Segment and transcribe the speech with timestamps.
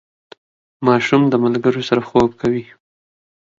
[0.87, 2.63] ماشوم د ملګرو سره خوب کوي.